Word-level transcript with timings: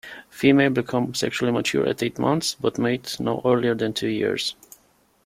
Females 0.31 0.73
become 0.73 1.13
sexually 1.13 1.51
mature 1.51 1.85
at 1.87 2.01
eight 2.01 2.17
months, 2.17 2.55
but 2.59 2.79
mate 2.79 3.17
no 3.19 3.39
earlier 3.45 3.75
than 3.75 3.93
two 3.93 4.07
years. 4.07 4.55